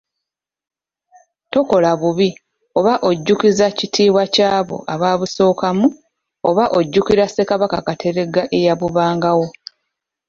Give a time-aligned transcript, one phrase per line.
[1.51, 2.29] Tokola bubi,
[2.77, 5.87] oba ojjukizza kitiibwa ky'abo ababusookamu,
[6.49, 9.47] oba okujjukira Ssekabaka Kateregga eyabubangawo.